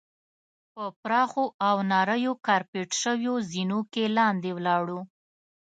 [0.73, 4.99] په پراخو او نریو کارپیټ شوو زینو کې لاندې ولاړو.